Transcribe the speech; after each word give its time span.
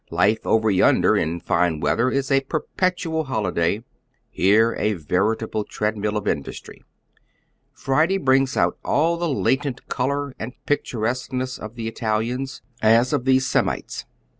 Life 0.09 0.47
over 0.47 0.71
yonder 0.71 1.15
in 1.15 1.39
fine 1.41 1.79
weather 1.79 2.09
is 2.09 2.31
a 2.31 2.39
perpetual 2.41 3.25
holiday, 3.25 3.83
here 4.31 4.73
a 4.79 4.93
veritable 4.93 5.63
tread 5.63 5.95
mill 5.95 6.17
of 6.17 6.27
industry. 6.27 6.83
Friday 7.71 8.17
brings 8.17 8.57
out 8.57 8.79
all 8.83 9.17
the 9.17 9.29
latent 9.29 9.87
color 9.89 10.33
and 10.39 10.53
picturesqueness 10.65 11.59
of 11.59 11.75
the 11.75 11.87
Italians, 11.87 12.63
as 12.81 13.13
of 13.13 13.25
these 13.25 13.45
Semites. 13.45 14.05